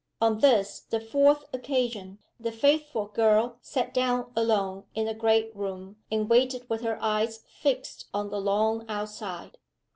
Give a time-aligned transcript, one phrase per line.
[0.19, 5.97] On this, the fourth occasion, the faithful girl sat down alone in the great room,
[6.11, 9.59] and waited with her eyes fixed on the lawn outside.